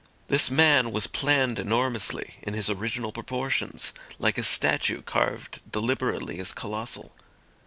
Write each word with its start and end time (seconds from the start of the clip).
This 0.29 0.49
man 0.49 0.91
was 0.91 1.05
planned 1.05 1.59
enormously 1.59 2.37
in 2.41 2.55
his 2.55 2.71
original 2.71 3.11
proportions, 3.11 3.93
like 4.17 4.39
a 4.39 4.43
statue 4.43 5.03
carved 5.03 5.61
deliberately 5.71 6.39
as 6.39 6.53
colossal. 6.53 7.11